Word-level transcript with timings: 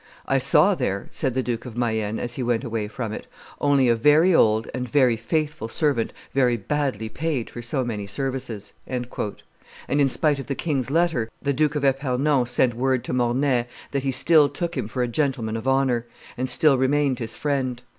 "I 0.25 0.39
saw 0.39 0.73
there," 0.73 1.05
said 1.11 1.35
the 1.35 1.43
Duke 1.43 1.63
of 1.67 1.77
Mayenne 1.77 2.17
as 2.17 2.33
he 2.33 2.41
went 2.41 2.63
away 2.63 2.87
from 2.87 3.13
it, 3.13 3.27
"only 3.59 3.87
a 3.87 3.95
very 3.95 4.33
old 4.33 4.67
and 4.73 4.89
very 4.89 5.15
faithful 5.15 5.67
servant 5.67 6.11
very 6.33 6.57
badly 6.57 7.07
paid 7.07 7.51
for 7.51 7.61
so 7.61 7.83
many 7.83 8.07
services;" 8.07 8.73
and, 8.87 9.05
in 9.87 10.09
spite 10.09 10.39
of 10.39 10.47
the 10.47 10.55
king's 10.55 10.89
letter, 10.89 11.29
the 11.39 11.53
Duke 11.53 11.75
of 11.75 11.85
Epernon 11.85 12.47
sent 12.47 12.73
word 12.73 13.03
to 13.03 13.13
Mornay 13.13 13.67
that 13.91 14.01
he 14.01 14.09
still 14.11 14.49
took 14.49 14.75
him 14.75 14.87
for 14.87 15.03
a 15.03 15.07
gentleman 15.07 15.55
of 15.55 15.67
honor, 15.67 16.07
and 16.35 16.49
still 16.49 16.79
remained 16.79 17.19
his 17.19 17.35
friend. 17.35 17.83